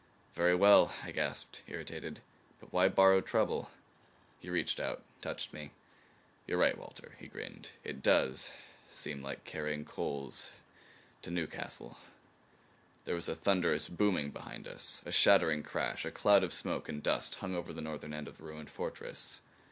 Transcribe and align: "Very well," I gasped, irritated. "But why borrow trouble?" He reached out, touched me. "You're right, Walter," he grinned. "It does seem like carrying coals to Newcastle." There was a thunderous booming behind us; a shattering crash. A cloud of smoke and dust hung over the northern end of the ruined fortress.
"Very 0.33 0.55
well," 0.55 0.91
I 1.03 1.11
gasped, 1.11 1.61
irritated. 1.67 2.21
"But 2.59 2.73
why 2.73 2.87
borrow 2.89 3.21
trouble?" 3.21 3.69
He 4.39 4.49
reached 4.49 4.79
out, 4.79 5.03
touched 5.21 5.53
me. 5.53 5.73
"You're 6.47 6.57
right, 6.57 6.75
Walter," 6.75 7.15
he 7.19 7.27
grinned. 7.27 7.69
"It 7.83 8.01
does 8.01 8.51
seem 8.91 9.21
like 9.21 9.43
carrying 9.43 9.85
coals 9.85 10.53
to 11.21 11.29
Newcastle." 11.29 11.99
There 13.05 13.13
was 13.13 13.29
a 13.29 13.35
thunderous 13.35 13.89
booming 13.89 14.31
behind 14.31 14.67
us; 14.67 15.03
a 15.05 15.11
shattering 15.11 15.61
crash. 15.61 16.03
A 16.03 16.09
cloud 16.09 16.43
of 16.43 16.51
smoke 16.51 16.89
and 16.89 17.03
dust 17.03 17.35
hung 17.35 17.53
over 17.53 17.71
the 17.71 17.79
northern 17.79 18.11
end 18.11 18.27
of 18.27 18.37
the 18.37 18.43
ruined 18.43 18.71
fortress. 18.71 19.41